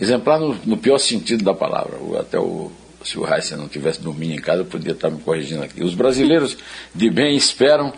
Exemplar 0.00 0.38
no, 0.38 0.54
no 0.64 0.76
pior 0.76 0.98
sentido 0.98 1.44
da 1.44 1.54
palavra. 1.54 1.96
Até 2.20 2.38
o 2.38 2.70
se 3.06 3.18
o 3.18 3.26
Heisen 3.26 3.56
não 3.56 3.68
tivesse 3.68 4.00
dormindo 4.00 4.34
em 4.34 4.40
casa, 4.40 4.62
eu 4.62 4.66
podia 4.66 4.92
estar 4.92 5.10
me 5.10 5.20
corrigindo 5.20 5.62
aqui. 5.62 5.82
Os 5.82 5.94
brasileiros 5.94 6.56
de 6.92 7.08
bem 7.08 7.36
esperam 7.36 7.92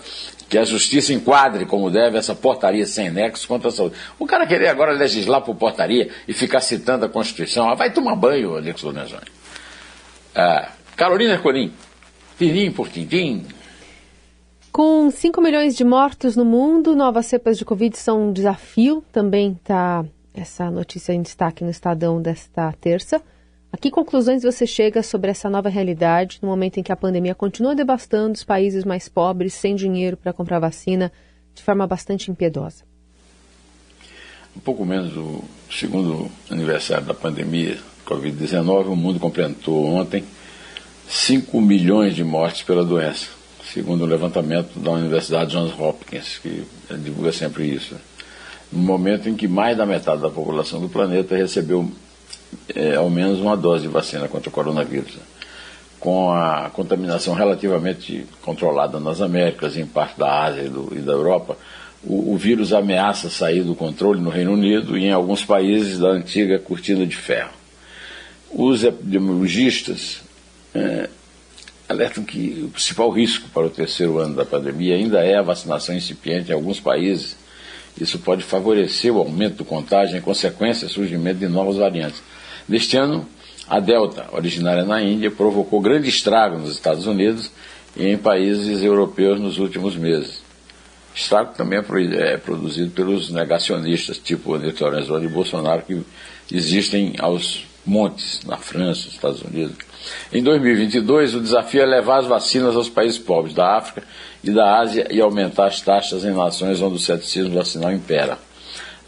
que 0.48 0.58
a 0.58 0.64
justiça 0.64 1.12
enquadre 1.12 1.64
como 1.64 1.90
deve 1.90 2.18
essa 2.18 2.34
portaria 2.34 2.86
sem 2.86 3.10
nexo 3.10 3.48
contra 3.48 3.68
a 3.68 3.72
saúde. 3.72 3.94
O 4.18 4.26
cara 4.26 4.46
querer 4.46 4.68
agora 4.68 4.92
legislar 4.92 5.40
por 5.40 5.54
portaria 5.56 6.10
e 6.26 6.34
ficar 6.34 6.60
citando 6.60 7.06
a 7.06 7.08
Constituição, 7.08 7.68
ah, 7.70 7.74
vai 7.74 7.90
tomar 7.90 8.16
banho, 8.16 8.54
Alex 8.54 8.82
Lorenzoni. 8.82 9.26
Ah, 10.34 10.72
Carolina 10.94 11.34
Ercolim, 11.34 11.72
tirim 12.38 12.70
por 12.70 12.88
tintim. 12.88 13.46
Com 14.70 15.10
5 15.10 15.40
milhões 15.40 15.74
de 15.74 15.84
mortos 15.84 16.36
no 16.36 16.44
mundo, 16.44 16.94
novas 16.94 17.26
cepas 17.26 17.56
de 17.56 17.64
Covid 17.64 17.96
são 17.96 18.28
um 18.28 18.32
desafio. 18.32 19.02
Também 19.10 19.52
está 19.52 20.04
essa 20.34 20.70
notícia 20.70 21.12
em 21.14 21.22
destaque 21.22 21.64
no 21.64 21.70
Estadão 21.70 22.20
desta 22.20 22.72
terça. 22.80 23.22
A 23.72 23.76
que 23.76 23.90
conclusões 23.90 24.42
você 24.42 24.66
chega 24.66 25.02
sobre 25.02 25.30
essa 25.30 25.50
nova 25.50 25.68
realidade 25.68 26.38
no 26.40 26.48
momento 26.48 26.78
em 26.78 26.82
que 26.82 26.90
a 26.90 26.96
pandemia 26.96 27.34
continua 27.34 27.74
devastando 27.74 28.32
os 28.32 28.42
países 28.42 28.84
mais 28.84 29.08
pobres, 29.08 29.52
sem 29.52 29.74
dinheiro 29.74 30.16
para 30.16 30.32
comprar 30.32 30.58
vacina, 30.58 31.12
de 31.54 31.62
forma 31.62 31.86
bastante 31.86 32.30
impiedosa? 32.30 32.84
Um 34.56 34.60
pouco 34.60 34.84
menos 34.84 35.12
do 35.12 35.44
segundo 35.70 36.30
aniversário 36.50 37.04
da 37.04 37.14
pandemia 37.14 37.78
Covid-19, 38.06 38.86
o 38.86 38.96
mundo 38.96 39.20
completou 39.20 39.84
ontem 39.84 40.24
5 41.06 41.60
milhões 41.60 42.16
de 42.16 42.24
mortes 42.24 42.62
pela 42.62 42.84
doença, 42.84 43.28
segundo 43.70 44.02
o 44.02 44.06
levantamento 44.06 44.78
da 44.78 44.92
Universidade 44.92 45.52
Johns 45.52 45.78
Hopkins, 45.78 46.38
que 46.38 46.64
divulga 47.02 47.32
sempre 47.32 47.66
isso. 47.66 47.96
No 48.72 48.80
momento 48.80 49.28
em 49.28 49.36
que 49.36 49.46
mais 49.46 49.76
da 49.76 49.84
metade 49.84 50.22
da 50.22 50.30
população 50.30 50.80
do 50.80 50.88
planeta 50.88 51.36
recebeu 51.36 51.90
é, 52.74 52.94
ao 52.94 53.10
menos 53.10 53.40
uma 53.40 53.56
dose 53.56 53.82
de 53.82 53.88
vacina 53.88 54.28
contra 54.28 54.48
o 54.48 54.52
coronavírus. 54.52 55.16
Com 55.98 56.30
a 56.30 56.70
contaminação 56.72 57.34
relativamente 57.34 58.24
controlada 58.42 59.00
nas 59.00 59.20
Américas, 59.20 59.76
em 59.76 59.86
parte 59.86 60.18
da 60.18 60.44
Ásia 60.44 60.62
e, 60.62 60.68
do, 60.68 60.92
e 60.92 61.00
da 61.00 61.12
Europa, 61.12 61.56
o, 62.04 62.34
o, 62.34 62.36
vírus 62.36 62.72
ameaça 62.72 63.28
sair 63.28 63.62
do 63.62 63.74
controle 63.74 64.20
no 64.20 64.30
Reino 64.30 64.52
Unido 64.52 64.96
e 64.96 65.06
em 65.06 65.12
alguns 65.12 65.44
países 65.44 65.98
da 65.98 66.10
antiga 66.10 66.58
cortina 66.58 67.04
de 67.04 67.16
ferro. 67.16 67.50
Os 68.50 68.84
epidemiologistas 68.84 70.20
é, 70.74 71.08
alertam 71.88 72.22
que 72.22 72.64
o 72.64 72.68
principal 72.68 73.10
risco 73.10 73.48
para 73.48 73.66
o 73.66 73.70
terceiro 73.70 74.18
ano 74.18 74.36
da 74.36 74.44
pandemia 74.44 74.94
ainda 74.94 75.24
é 75.24 75.36
a 75.36 75.42
vacinação 75.42 75.94
incipiente 75.94 76.50
em 76.50 76.54
alguns 76.54 76.78
países. 76.78 77.36
Isso 78.00 78.18
pode 78.18 78.44
favorecer 78.44 79.12
o 79.14 79.18
aumento 79.18 79.56
do 79.56 79.64
contágio 79.64 80.14
e, 80.14 80.18
em 80.18 80.22
consequência, 80.22 80.86
o 80.86 80.90
surgimento 80.90 81.38
de 81.38 81.48
novas 81.48 81.76
variantes. 81.76 82.22
Neste 82.68 82.96
ano, 82.96 83.26
a 83.68 83.80
Delta, 83.80 84.26
originária 84.32 84.84
na 84.84 85.02
Índia, 85.02 85.30
provocou 85.30 85.80
grande 85.80 86.08
estrago 86.08 86.58
nos 86.58 86.72
Estados 86.72 87.06
Unidos 87.06 87.50
e 87.96 88.06
em 88.06 88.16
países 88.16 88.82
europeus 88.82 89.40
nos 89.40 89.58
últimos 89.58 89.96
meses. 89.96 90.42
Estrago 91.14 91.54
também 91.54 91.80
é, 91.80 92.34
é 92.34 92.36
produzido 92.36 92.90
pelos 92.92 93.30
negacionistas, 93.30 94.18
tipo 94.18 94.54
Anderson 94.54 94.84
Lorenzoni 94.84 95.26
e 95.26 95.28
Bolsonaro, 95.28 95.82
que 95.82 96.00
existem 96.52 97.14
aos 97.18 97.66
montes 97.84 98.40
na 98.46 98.56
França, 98.56 99.06
nos 99.06 99.14
Estados 99.14 99.42
Unidos. 99.42 99.87
Em 100.32 100.42
2022, 100.42 101.34
o 101.34 101.40
desafio 101.40 101.82
é 101.82 101.86
levar 101.86 102.18
as 102.18 102.26
vacinas 102.26 102.76
aos 102.76 102.88
países 102.88 103.18
pobres 103.18 103.54
da 103.54 103.76
África 103.76 104.02
e 104.42 104.50
da 104.50 104.78
Ásia 104.78 105.06
e 105.10 105.20
aumentar 105.20 105.66
as 105.66 105.80
taxas 105.80 106.24
em 106.24 106.32
nações 106.32 106.80
onde 106.80 106.96
o 106.96 106.98
ceticismo 106.98 107.54
vacinal 107.54 107.92
impera 107.92 108.38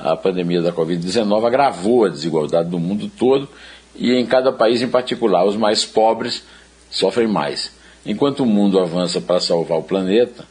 a 0.02 0.16
pandemia 0.16 0.62
da 0.62 0.72
Covid-19 0.72 1.46
agravou 1.46 2.04
a 2.04 2.08
desigualdade 2.08 2.70
do 2.70 2.78
mundo 2.78 3.10
todo 3.18 3.48
e 3.94 4.12
em 4.14 4.24
cada 4.24 4.52
país 4.52 4.80
em 4.82 4.88
particular. 4.88 5.44
Os 5.44 5.56
mais 5.56 5.84
pobres 5.84 6.42
sofrem 6.90 7.28
mais. 7.28 7.72
Enquanto 8.04 8.40
o 8.40 8.46
mundo 8.46 8.78
avança 8.80 9.20
para 9.20 9.40
salvar 9.40 9.78
o 9.78 9.82
planeta, 9.82 10.44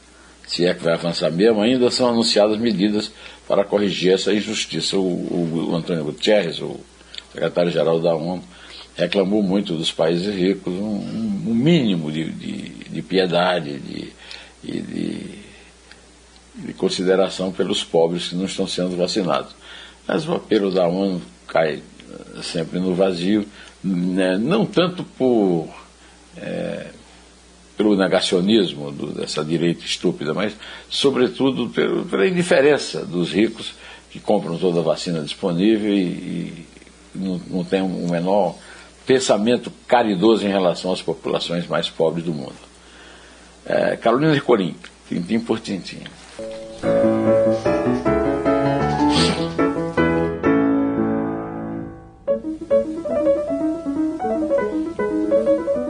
se 0.47 0.65
é 0.65 0.73
que 0.73 0.83
vai 0.83 0.93
avançar 0.93 1.31
mesmo, 1.31 1.61
ainda 1.61 1.89
são 1.89 2.09
anunciadas 2.09 2.57
medidas 2.57 3.11
para 3.47 3.63
corrigir 3.63 4.13
essa 4.13 4.33
injustiça. 4.33 4.97
O, 4.97 5.01
o, 5.01 5.69
o 5.71 5.75
Antônio 5.75 6.03
Guterres, 6.03 6.61
o 6.61 6.79
secretário-geral 7.33 7.99
da 7.99 8.13
ONU, 8.15 8.43
reclamou 8.99 9.41
muito 9.41 9.75
dos 9.75 9.91
países 9.91 10.33
ricos 10.35 10.73
um, 10.73 11.47
um 11.47 11.53
mínimo 11.53 12.11
de, 12.11 12.29
de, 12.31 12.69
de 12.89 13.01
piedade 13.01 13.79
de, 13.79 14.13
de 14.63 15.39
de 16.65 16.73
consideração 16.73 17.51
pelos 17.51 17.83
pobres 17.83 18.29
que 18.29 18.35
não 18.35 18.45
estão 18.45 18.67
sendo 18.67 18.95
vacinados. 18.95 19.55
Mas 20.07 20.27
o 20.27 20.33
apelo 20.33 20.71
da 20.71 20.87
ONU 20.87 21.21
cai 21.47 21.81
eh, 22.11 22.41
sempre 22.41 22.79
no 22.79 22.93
vazio, 22.93 23.45
né? 23.83 24.37
não 24.37 24.65
tanto 24.65 25.03
por, 25.03 25.69
é, 26.35 26.87
pelo 27.77 27.95
negacionismo 27.95 28.91
do, 28.91 29.07
dessa 29.13 29.43
direita 29.43 29.85
estúpida, 29.85 30.33
mas 30.33 30.53
sobretudo 30.89 31.69
pelo, 31.69 32.05
pela 32.05 32.27
indiferença 32.27 33.05
dos 33.05 33.31
ricos 33.31 33.73
que 34.11 34.19
compram 34.19 34.57
toda 34.57 34.79
a 34.79 34.83
vacina 34.83 35.21
disponível 35.21 35.93
e, 35.93 36.01
e 36.01 36.67
não, 37.15 37.41
não 37.47 37.63
tem 37.63 37.81
um 37.81 38.09
menor 38.09 38.57
pensamento 39.09 39.71
caridoso 39.87 40.45
em 40.45 40.51
relação 40.51 40.91
às 40.91 41.01
populações 41.01 41.65
mais 41.65 41.89
pobres 41.89 42.23
do 42.23 42.31
mundo. 42.31 42.53
É, 43.65 43.95
Carolina 43.95 44.35
de 44.35 44.39
Corim, 44.39 44.75
tintim 45.07 45.39
por 45.39 45.59
tintim. 45.59 46.03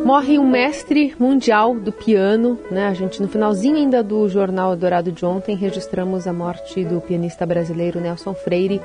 Morre 0.06 0.40
um 0.40 0.50
mestre 0.50 1.14
mundial 1.20 1.76
do 1.76 1.92
piano, 1.92 2.58
né? 2.72 2.88
A 2.88 2.94
gente 2.94 3.22
no 3.22 3.28
finalzinho 3.28 3.76
ainda 3.76 4.02
do 4.02 4.30
jornal 4.30 4.78
Dourado 4.78 5.12
de 5.12 5.26
ontem 5.26 5.58
registramos 5.58 6.26
a 6.26 6.32
morte 6.32 6.86
do 6.86 7.02
pianista 7.02 7.46
brasileiro 7.46 8.00
Nelson 8.00 8.34
Freire, 8.34 8.80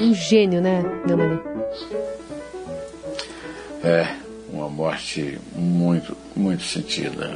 um 0.00 0.14
gênio, 0.14 0.60
né, 0.60 0.80
Neumann? 1.04 1.40
É, 3.82 4.14
uma 4.52 4.68
morte 4.68 5.38
muito, 5.54 6.16
muito 6.36 6.62
sentida. 6.62 7.34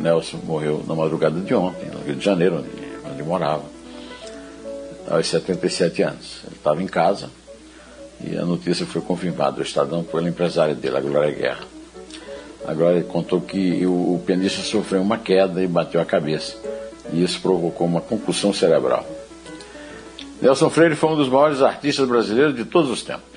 Nelson 0.00 0.38
morreu 0.44 0.84
na 0.86 0.94
madrugada 0.94 1.40
de 1.40 1.54
ontem, 1.54 1.86
no 1.90 2.00
Rio 2.00 2.16
de 2.16 2.24
Janeiro, 2.24 2.58
onde, 2.58 3.10
onde 3.10 3.22
morava, 3.22 3.64
aos 5.08 5.26
77 5.26 6.02
anos. 6.02 6.40
Ele 6.44 6.56
estava 6.56 6.82
em 6.82 6.86
casa 6.86 7.30
e 8.22 8.36
a 8.36 8.44
notícia 8.44 8.84
foi 8.84 9.00
confirmada 9.00 9.52
do 9.56 9.62
Estadão 9.62 10.04
pelo 10.04 10.28
empresário 10.28 10.74
dele, 10.74 10.98
a 10.98 11.00
Glória 11.00 11.32
Guerra. 11.32 11.64
Agora 12.66 12.96
ele 12.96 13.04
contou 13.06 13.40
que 13.40 13.86
o, 13.86 14.14
o 14.14 14.22
pianista 14.24 14.62
sofreu 14.62 15.00
uma 15.00 15.16
queda 15.16 15.62
e 15.62 15.66
bateu 15.66 16.00
a 16.00 16.04
cabeça. 16.04 16.56
E 17.12 17.22
isso 17.22 17.40
provocou 17.40 17.86
uma 17.86 18.00
concussão 18.00 18.52
cerebral. 18.52 19.06
Nelson 20.42 20.70
Freire 20.70 20.94
foi 20.94 21.10
um 21.10 21.16
dos 21.16 21.28
maiores 21.28 21.62
artistas 21.62 22.06
brasileiros 22.06 22.54
de 22.54 22.64
todos 22.64 22.90
os 22.90 23.02
tempos, 23.02 23.29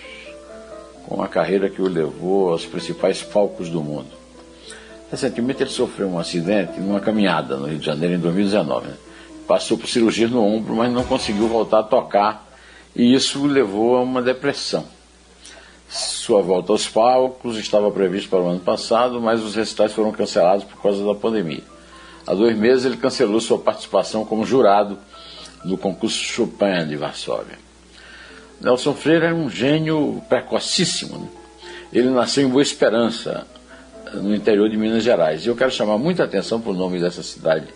com 1.06 1.16
uma 1.16 1.28
carreira 1.28 1.70
que 1.70 1.82
o 1.82 1.88
levou 1.88 2.50
aos 2.50 2.66
principais 2.66 3.22
palcos 3.22 3.70
do 3.70 3.82
mundo. 3.82 4.10
Recentemente 5.12 5.62
ele 5.62 5.70
sofreu 5.70 6.08
um 6.08 6.18
acidente 6.18 6.80
numa 6.80 7.00
caminhada 7.00 7.56
no 7.58 7.68
Rio 7.68 7.78
de 7.78 7.86
Janeiro 7.86 8.16
em 8.16 8.20
2019. 8.20 8.88
Né? 8.88 8.96
Passou 9.48 9.78
por 9.78 9.88
cirurgia 9.88 10.28
no 10.28 10.44
ombro, 10.44 10.76
mas 10.76 10.92
não 10.92 11.04
conseguiu 11.04 11.48
voltar 11.48 11.80
a 11.80 11.84
tocar 11.84 12.50
e 12.96 13.14
isso 13.14 13.44
o 13.44 13.46
levou 13.46 13.98
a 13.98 14.02
uma 14.02 14.22
depressão. 14.22 14.86
Sua 15.90 16.42
volta 16.42 16.72
aos 16.72 16.88
palcos 16.88 17.58
estava 17.58 17.92
prevista 17.92 18.30
para 18.30 18.42
o 18.42 18.48
ano 18.48 18.60
passado, 18.60 19.22
mas 19.22 19.44
os 19.44 19.56
recitais 19.56 19.94
foram 19.94 20.12
cancelados 20.12 20.64
por 20.64 20.82
causa 20.82 21.06
da 21.06 21.14
pandemia. 21.14 21.64
Há 22.26 22.34
dois 22.34 22.58
meses 22.58 22.86
ele 22.86 22.98
cancelou 22.98 23.40
sua 23.40 23.60
participação 23.60 24.26
como 24.26 24.46
jurado 24.46 24.98
no 25.64 25.78
concurso 25.78 26.18
Chopin 26.18 26.88
de 26.88 26.96
Varsóvia. 26.96 27.60
Nelson 28.64 28.94
Freire 28.94 29.26
era 29.26 29.36
um 29.36 29.50
gênio 29.50 30.22
precocíssimo. 30.30 31.18
Né? 31.20 31.28
Ele 31.92 32.10
nasceu 32.10 32.46
em 32.46 32.50
Boa 32.50 32.62
Esperança, 32.62 33.46
no 34.14 34.34
interior 34.34 34.70
de 34.70 34.78
Minas 34.78 35.04
Gerais. 35.04 35.46
E 35.46 35.50
eu 35.50 35.56
quero 35.56 35.72
chamar 35.72 35.98
muita 35.98 36.24
atenção 36.24 36.62
para 36.62 36.72
o 36.72 36.76
nome 36.76 37.00
dessa 37.00 37.22
cidade, 37.22 37.68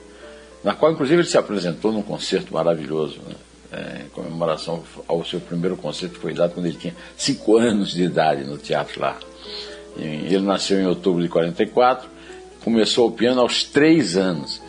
na 0.63 0.73
qual 0.73 0.91
inclusive 0.91 1.21
ele 1.21 1.27
se 1.27 1.37
apresentou 1.37 1.91
num 1.91 2.01
concerto 2.01 2.53
maravilhoso. 2.53 3.19
Né? 3.27 3.35
é, 3.71 4.03
em 4.05 4.09
comemoração 4.09 4.83
ao 5.07 5.23
seu 5.25 5.39
primeiro 5.39 5.75
concerto 5.75 6.15
que 6.15 6.21
foi 6.21 6.33
dado 6.33 6.53
quando 6.53 6.65
ele 6.65 6.77
tinha 6.77 6.95
5 7.15 7.57
anos 7.57 7.91
de 7.91 8.03
idade 8.03 8.43
no 8.43 8.57
teatro 8.57 9.01
lá. 9.01 9.17
E 9.97 10.03
ele 10.03 10.41
nasceu 10.45 10.79
em 10.79 10.85
outubro 10.85 11.21
de 11.21 11.29
44, 11.29 12.07
começou 12.63 13.07
o 13.07 13.11
piano 13.11 13.41
aos 13.41 13.63
3 13.63 14.17
anos. 14.17 14.61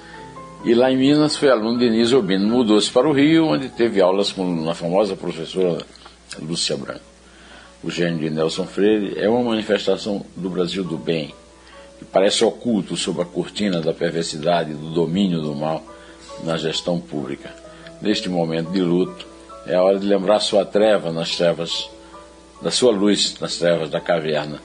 E 0.64 0.75
lá 0.75 0.90
em 0.90 0.96
Minas 0.96 1.37
foi 1.37 1.50
aluno 1.50 1.78
de 1.78 1.88
Denise 1.88 2.14
Urbino. 2.14 2.48
Mudou-se 2.48 2.90
para 2.90 3.08
o 3.08 3.12
Rio, 3.12 3.46
onde 3.46 3.68
teve 3.68 4.00
aulas 4.00 4.32
com 4.32 4.68
a 4.68 4.75
famosa 4.75 5.14
professora 5.14 5.78
Lúcia 6.40 6.76
Branco. 6.76 7.00
O 7.82 7.90
gênio 7.90 8.18
de 8.18 8.30
Nelson 8.30 8.66
Freire 8.66 9.18
é 9.18 9.28
uma 9.28 9.42
manifestação 9.42 10.25
do 10.37 10.50
Brasil 10.50 10.82
do 10.82 10.99
bem, 10.99 11.35
que 11.99 12.04
parece 12.04 12.44
oculto 12.44 12.97
sob 12.97 13.23
a 13.23 13.25
cortina 13.25 13.80
da 13.80 13.92
perversidade, 13.92 14.75
do 14.75 14.90
domínio 14.90 15.40
do 15.40 15.54
mal 15.54 15.85
na 16.42 16.56
gestão 16.56 17.00
pública 17.00 17.68
neste 18.00 18.28
momento 18.28 18.70
de 18.70 18.80
luto, 18.80 19.26
é 19.66 19.75
a 19.75 19.82
hora 19.82 19.99
de 19.99 20.06
lembrar 20.06 20.40
sua 20.40 20.64
treva 20.64 21.12
nas 21.12 21.37
trevas, 21.37 21.90
da 22.62 22.70
sua 22.70 22.92
luz 22.92 23.38
nas 23.40 23.56
trevas 23.56 23.90
da 23.90 24.00
caverna. 24.00 24.61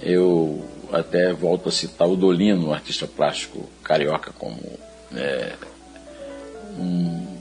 Eu 0.00 0.64
até 0.92 1.32
volto 1.32 1.68
a 1.68 1.72
citar 1.72 2.08
o 2.08 2.16
Dolino, 2.16 2.68
um 2.68 2.72
artista 2.72 3.06
plástico 3.06 3.68
carioca, 3.84 4.32
como 4.38 4.58
é, 5.14 5.52
um, 6.78 7.39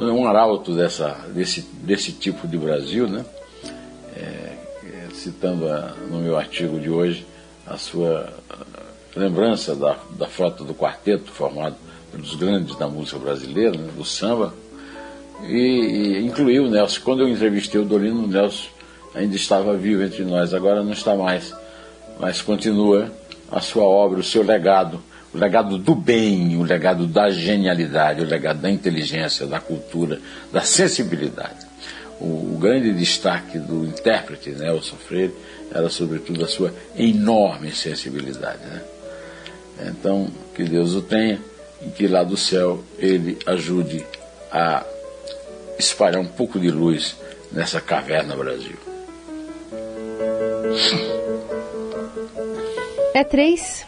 um 0.00 0.26
arauto 0.26 0.74
dessa, 0.74 1.08
desse, 1.34 1.62
desse 1.82 2.12
tipo 2.12 2.46
de 2.46 2.56
Brasil, 2.56 3.08
né? 3.08 3.24
É, 4.16 4.52
citando 5.12 5.68
a, 5.68 5.94
no 6.10 6.20
meu 6.20 6.36
artigo 6.36 6.78
de 6.78 6.88
hoje 6.88 7.26
a 7.66 7.76
sua 7.76 8.32
lembrança 9.14 9.74
da, 9.74 9.96
da 10.16 10.26
frota 10.26 10.64
do 10.64 10.74
quarteto 10.74 11.30
formado 11.30 11.76
dos 12.12 12.34
grandes 12.34 12.76
da 12.76 12.88
música 12.88 13.18
brasileira, 13.18 13.76
né, 13.76 13.90
do 13.94 14.04
samba, 14.04 14.54
e, 15.44 15.56
e, 15.56 16.26
incluiu 16.26 16.64
o 16.64 16.70
Nelson. 16.70 17.00
Quando 17.04 17.22
eu 17.22 17.28
entrevistei 17.28 17.80
o 17.80 17.84
Dolino, 17.84 18.24
o 18.24 18.26
Nelson 18.26 18.68
ainda 19.14 19.36
estava 19.36 19.76
vivo 19.76 20.02
entre 20.02 20.24
nós, 20.24 20.54
agora 20.54 20.82
não 20.82 20.92
está 20.92 21.14
mais, 21.14 21.54
mas 22.18 22.40
continua 22.40 23.12
a 23.50 23.60
sua 23.60 23.84
obra, 23.84 24.20
o 24.20 24.24
seu 24.24 24.42
legado, 24.42 25.02
o 25.32 25.38
legado 25.38 25.76
do 25.76 25.94
bem, 25.94 26.56
o 26.56 26.62
legado 26.62 27.06
da 27.06 27.28
genialidade, 27.30 28.22
o 28.22 28.24
legado 28.24 28.60
da 28.60 28.70
inteligência, 28.70 29.46
da 29.46 29.60
cultura, 29.60 30.20
da 30.52 30.62
sensibilidade. 30.62 31.66
O, 32.20 32.54
o 32.54 32.58
grande 32.58 32.92
destaque 32.92 33.58
do 33.58 33.84
intérprete 33.84 34.50
Nelson 34.50 34.96
Freire 34.96 35.34
era, 35.72 35.88
sobretudo, 35.88 36.44
a 36.44 36.48
sua 36.48 36.72
enorme 36.96 37.72
sensibilidade. 37.72 38.64
Né? 38.64 38.82
Então, 39.86 40.30
que 40.54 40.64
Deus 40.64 40.94
o 40.94 41.02
tenha 41.02 41.38
em 41.80 41.90
que 41.90 42.08
lá 42.08 42.24
do 42.24 42.36
céu 42.36 42.82
ele 42.98 43.38
ajude 43.46 44.04
a 44.50 44.84
espalhar 45.78 46.20
um 46.20 46.26
pouco 46.26 46.58
de 46.58 46.70
luz 46.70 47.16
nessa 47.52 47.80
caverna 47.80 48.34
Brasil. 48.34 48.76
É 53.14 53.24
três? 53.24 53.87